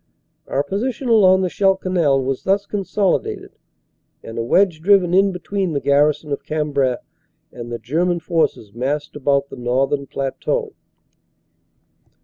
Our 0.47 0.63
position 0.63 1.09
along 1.09 1.41
the 1.43 1.47
Scheldt 1.51 1.81
Canal 1.81 2.23
was 2.23 2.41
thus 2.41 2.65
consolidated 2.65 3.51
and 4.23 4.39
a 4.39 4.43
wedge 4.43 4.81
driven 4.81 5.13
in 5.13 5.31
between 5.31 5.73
the 5.73 5.79
garrison 5.79 6.31
of 6.31 6.43
Cambrai 6.43 6.97
and 7.51 7.71
the 7.71 7.77
German 7.77 8.19
forces 8.19 8.73
massed 8.73 9.15
about 9.15 9.49
the 9.49 9.57
northern 9.57 10.07
plateau. 10.07 10.73